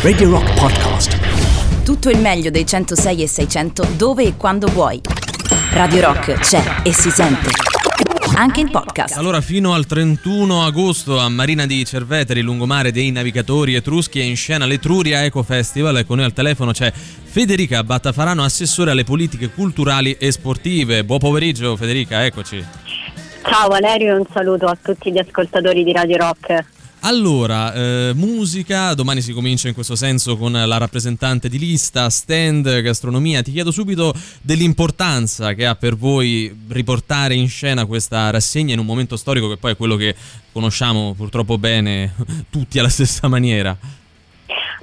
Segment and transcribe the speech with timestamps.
[0.00, 1.84] Radio Rock Podcast.
[1.84, 4.98] Tutto il meglio dei 106 e 600 dove e quando vuoi.
[5.72, 7.50] Radio Rock c'è e si sente.
[8.34, 9.18] Anche in podcast.
[9.18, 14.36] Allora, fino al 31 agosto a Marina di Cerveteri, lungomare dei navigatori etruschi, è in
[14.36, 15.98] scena l'Etruria Eco Festival.
[15.98, 21.04] E con noi al telefono c'è Federica Battafarano, assessore alle politiche culturali e sportive.
[21.04, 22.64] Buon pomeriggio, Federica, eccoci.
[23.42, 26.74] Ciao Valerio e un saluto a tutti gli ascoltatori di Radio Rock.
[27.00, 32.80] Allora, eh, musica, domani si comincia in questo senso con la rappresentante di lista, stand,
[32.80, 33.42] gastronomia.
[33.42, 34.12] Ti chiedo subito
[34.42, 39.56] dell'importanza che ha per voi riportare in scena questa rassegna in un momento storico che
[39.56, 40.16] poi è quello che
[40.50, 42.14] conosciamo purtroppo bene
[42.50, 43.76] tutti alla stessa maniera.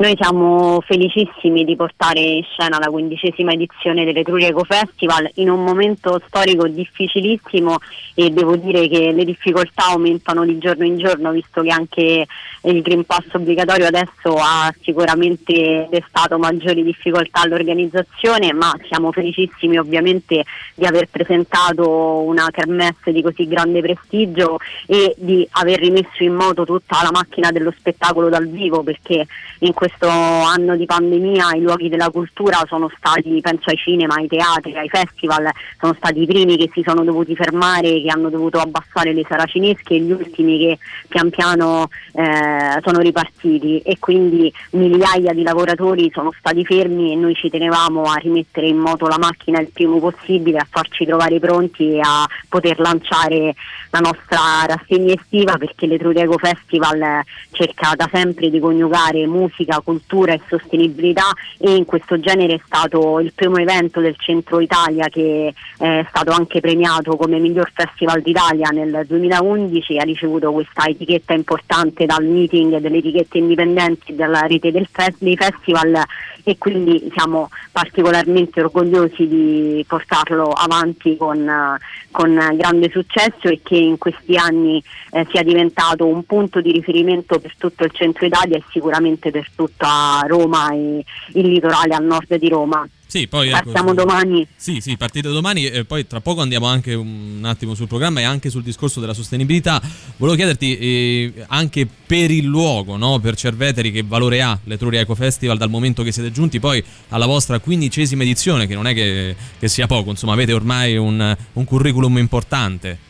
[0.00, 5.62] Noi siamo felicissimi di portare in scena la quindicesima edizione dell'Etruria Eco Festival in un
[5.62, 7.76] momento storico difficilissimo
[8.14, 12.26] e devo dire che le difficoltà aumentano di giorno in giorno visto che anche
[12.62, 20.44] il Green Pass obbligatorio adesso ha sicuramente destato maggiori difficoltà all'organizzazione ma siamo felicissimi ovviamente
[20.76, 26.64] di aver presentato una kermesse di così grande prestigio e di aver rimesso in moto
[26.64, 29.26] tutta la macchina dello spettacolo dal vivo perché
[29.58, 34.14] in questo questo anno di pandemia i luoghi della cultura sono stati, penso ai cinema,
[34.14, 38.30] ai teatri, ai festival, sono stati i primi che si sono dovuti fermare, che hanno
[38.30, 43.80] dovuto abbassare le saracinesche e gli ultimi che pian piano eh, sono ripartiti.
[43.80, 48.78] E quindi migliaia di lavoratori sono stati fermi e noi ci tenevamo a rimettere in
[48.78, 53.54] moto la macchina il primo possibile, a farci trovare pronti e a poter lanciare
[53.90, 60.40] la nostra rassegna estiva perché l'Etruriego Festival cerca da sempre di coniugare musica, cultura e
[60.48, 66.06] sostenibilità e in questo genere è stato il primo evento del centro Italia che è
[66.08, 72.24] stato anche premiato come miglior festival d'Italia nel 2011 ha ricevuto questa etichetta importante dal
[72.24, 76.02] meeting delle etichette indipendenti della rete del fe- dei festival
[76.44, 81.78] e quindi siamo particolarmente orgogliosi di portarlo avanti con,
[82.10, 84.82] con grande successo e che in questi anni
[85.12, 89.46] eh, sia diventato un punto di riferimento per tutto il centro Italia e sicuramente per
[89.60, 91.04] tutta Roma e
[91.34, 92.88] il litorale a nord di Roma.
[93.06, 94.46] Sì, poi ecco, partiamo domani.
[94.54, 98.22] Sì, sì, partite domani e poi tra poco andiamo anche un attimo sul programma e
[98.22, 99.82] anche sul discorso della sostenibilità.
[100.16, 103.18] Volevo chiederti eh, anche per il luogo, no?
[103.18, 107.26] per Cerveteri, che valore ha l'Etruria Eco Festival dal momento che siete giunti poi alla
[107.26, 111.64] vostra quindicesima edizione, che non è che, che sia poco, insomma avete ormai un, un
[111.64, 113.09] curriculum importante.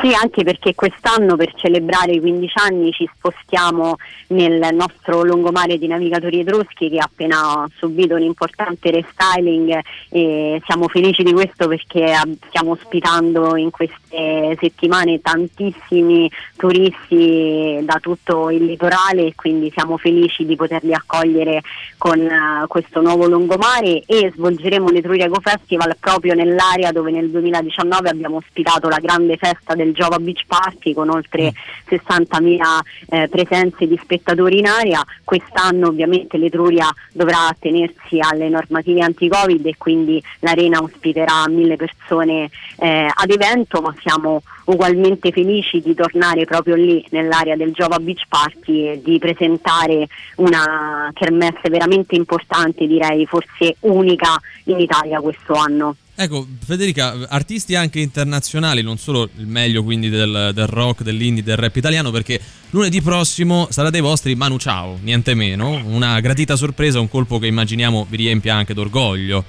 [0.00, 3.96] Sì, anche perché quest'anno per celebrare i 15 anni ci spostiamo
[4.28, 10.88] nel nostro lungomare di navigatori etruschi che ha appena subito un importante restyling e siamo
[10.88, 12.14] felici di questo perché
[12.48, 20.44] stiamo ospitando in queste settimane tantissimi turisti da tutto il litorale e quindi siamo felici
[20.46, 21.62] di poterli accogliere
[21.96, 28.08] con uh, questo nuovo lungomare e svolgeremo l'Etruria Go Festival proprio nell'area dove nel 2019
[28.08, 31.52] abbiamo ospitato la grande festa del Jova Beach Party con oltre
[31.88, 32.58] 60.000
[33.08, 35.04] eh, presenze di spettatori in area.
[35.24, 43.08] Quest'anno ovviamente l'Etruria dovrà attenersi alle normative anti-Covid e quindi l'arena ospiterà mille persone eh,
[43.12, 48.88] ad evento, ma siamo ugualmente felici di tornare proprio lì nell'area del Jova Beach Party
[48.88, 50.06] e di presentare
[50.36, 55.96] una kermesse veramente importante, direi forse unica in Italia questo anno.
[56.22, 61.56] Ecco, Federica, artisti anche internazionali, non solo il meglio quindi del, del, rock, dell'indie, del
[61.56, 62.38] rap italiano, perché
[62.68, 67.46] lunedì prossimo sarà dei vostri Manu Ciao, niente meno, una gratita sorpresa, un colpo che
[67.46, 69.42] immaginiamo vi riempia anche d'orgoglio.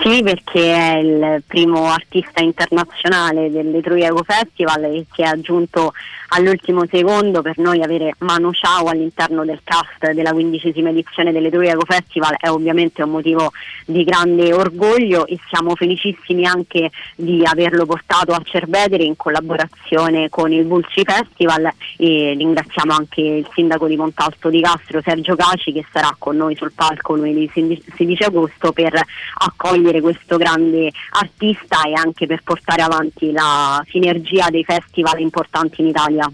[0.00, 5.92] Sì, perché è il primo artista internazionale dell'Etruiago Festival e si è aggiunto
[6.28, 12.36] all'ultimo secondo per noi avere Manu Ciao all'interno del cast della quindicesima edizione dell'Etruiago Festival
[12.38, 13.52] è ovviamente un motivo
[13.84, 20.52] di grande orgoglio e siamo felicissimi anche di averlo portato a Cervedere in collaborazione con
[20.52, 25.84] il Vulci Festival e ringraziamo anche il sindaco di Montalto di Castro Sergio Caci che
[25.92, 29.00] sarà con noi sul palco lunedì 16 agosto per
[29.38, 35.80] accogliere accogliere questo grande artista e anche per portare avanti la sinergia dei festival importanti
[35.80, 36.30] in Italia.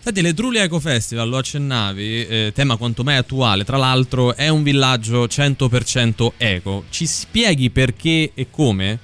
[0.00, 4.62] Senti, l'Etrulia Eco Festival, lo accennavi, eh, tema quanto mai attuale, tra l'altro è un
[4.62, 6.84] villaggio 100% eco.
[6.90, 8.98] Ci spieghi perché e come?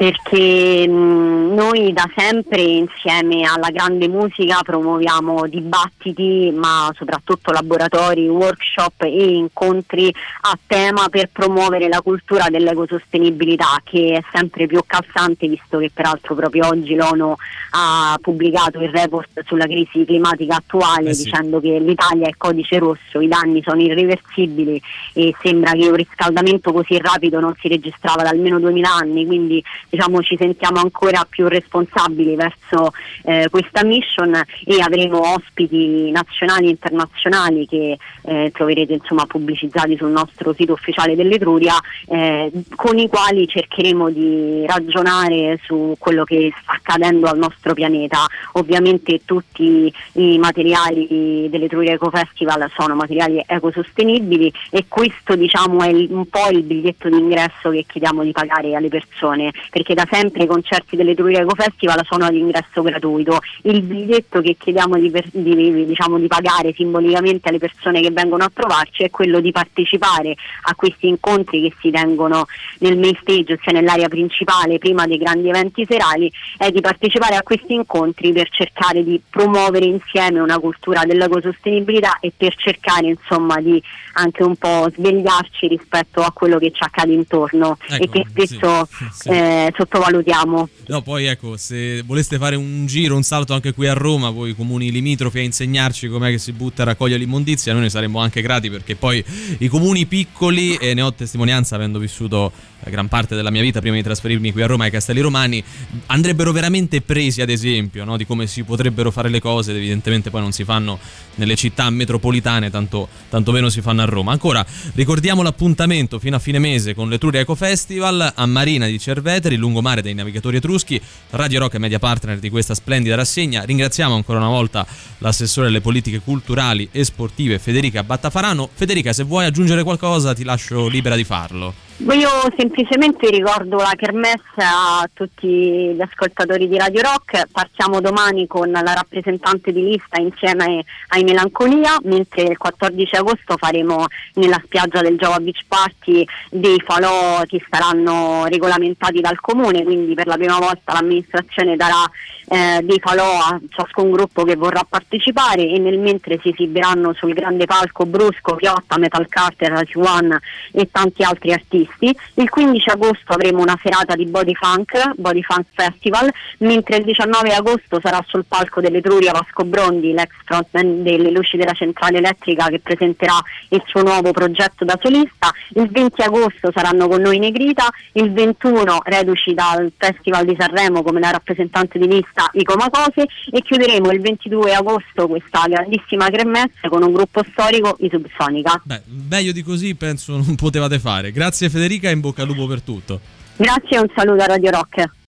[0.00, 9.02] Perché mh, noi da sempre insieme alla grande musica promuoviamo dibattiti ma soprattutto laboratori, workshop
[9.02, 10.10] e incontri
[10.40, 16.34] a tema per promuovere la cultura dell'ecosostenibilità che è sempre più calzante visto che peraltro
[16.34, 17.34] proprio oggi l'ONU
[17.72, 21.24] ha pubblicato il report sulla crisi climatica attuale eh sì.
[21.24, 24.80] dicendo che l'Italia è codice rosso, i danni sono irreversibili
[25.12, 29.62] e sembra che un riscaldamento così rapido non si registrava da almeno 2000 anni, quindi
[29.90, 32.92] diciamo, ci sentiamo ancora più responsabili verso
[33.24, 34.32] eh, questa mission
[34.64, 41.16] e avremo ospiti nazionali e internazionali che eh, troverete insomma, pubblicizzati sul nostro sito ufficiale
[41.16, 41.74] dell'Etruria
[42.06, 48.26] eh, con i quali cercheremo di ragionare su quello che sta accadendo al nostro pianeta.
[48.52, 56.28] Ovviamente tutti i materiali dell'Etruria Eco Festival sono materiali ecosostenibili e questo diciamo, è un
[56.28, 60.94] po' il biglietto d'ingresso che chiediamo di pagare alle persone perché da sempre i concerti
[60.94, 63.38] dell'Etruria Eco Festival sono ad ingresso gratuito.
[63.62, 68.50] Il biglietto che chiediamo di, di, diciamo, di pagare simbolicamente alle persone che vengono a
[68.52, 70.34] trovarci è quello di partecipare
[70.64, 72.44] a questi incontri che si tengono
[72.80, 77.42] nel main stage, ossia nell'area principale prima dei grandi eventi serali, è di partecipare a
[77.42, 83.82] questi incontri per cercare di promuovere insieme una cultura dell'ecosostenibilità e per cercare insomma di
[84.14, 88.86] anche un po' svegliarci rispetto a quello che ci accade intorno ecco, e che spesso
[88.86, 89.28] sì, sì.
[89.28, 90.68] Eh, sottovalutiamo.
[90.86, 94.54] No, poi ecco, se voleste fare un giro, un salto anche qui a Roma, voi
[94.54, 98.42] comuni limitrofi a insegnarci com'è che si butta a raccogliere l'immondizia, noi ne saremmo anche
[98.42, 99.24] grati perché poi
[99.58, 102.52] i comuni piccoli, e ne ho testimonianza avendo vissuto
[102.88, 105.62] gran parte della mia vita prima di trasferirmi qui a Roma ai Castelli Romani,
[106.06, 110.40] andrebbero veramente presi ad esempio no, di come si potrebbero fare le cose, evidentemente poi
[110.40, 110.98] non si fanno
[111.34, 114.32] nelle città metropolitane, tanto, tanto meno si fanno a Roma.
[114.32, 114.64] Ancora,
[114.94, 120.02] ricordiamo l'appuntamento fino a fine mese con l'Etruria Eco Festival a Marina di Cerveteri, lungomare
[120.02, 123.62] dei navigatori etruschi, Radio Rock e media partner di questa splendida rassegna.
[123.62, 124.86] Ringraziamo ancora una volta
[125.18, 128.68] l'assessore alle politiche culturali e sportive Federica Battafarano.
[128.72, 131.89] Federica, se vuoi aggiungere qualcosa ti lascio libera di farlo.
[132.00, 138.70] Io semplicemente ricordo la kermesse a tutti gli ascoltatori di Radio Rock, partiamo domani con
[138.70, 145.18] la rappresentante di lista insieme ai Melancolia, mentre il 14 agosto faremo nella spiaggia del
[145.18, 150.94] Java Beach Party dei falò che saranno regolamentati dal comune, quindi per la prima volta
[150.94, 152.10] l'amministrazione darà
[152.48, 157.32] eh, dei falò a ciascun gruppo che vorrà partecipare e nel mentre si esibiranno sul
[157.32, 160.40] grande palco Brusco, Piotta, Metal Carter, One
[160.72, 161.89] e tanti altri artisti.
[161.98, 167.52] Il 15 agosto avremo una serata di Body Funk, Body Funk Festival, mentre il 19
[167.52, 172.80] agosto sarà sul palco dell'Etruria Vasco Brondi, l'ex frontman delle luci della centrale elettrica che
[172.80, 173.38] presenterà
[173.68, 175.52] il suo nuovo progetto da solista.
[175.74, 181.20] Il 20 agosto saranno con noi Negrita, il 21 reduci dal Festival di Sanremo come
[181.20, 186.88] la rappresentante di lista artista i Comacose e chiuderemo il 22 agosto questa grandissima cremesse
[186.88, 188.80] con un gruppo storico, i Subsonica.
[188.84, 191.32] Beh, meglio di così penso non potevate fare.
[191.32, 193.20] Grazie Federica in bocca al lupo per tutto.
[193.56, 195.19] Grazie e un saluto a Radio Rock.